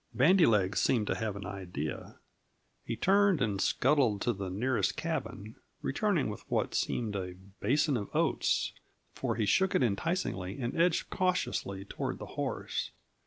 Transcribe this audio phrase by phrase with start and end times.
[0.15, 2.15] Bandy legs seemed to have an idea;
[2.83, 8.09] he turned and scuttled to the nearest cabin, returning with what seemed a basin of
[8.15, 8.73] oats,
[9.13, 12.89] for he shook it enticingly and edged cautiously toward the horse.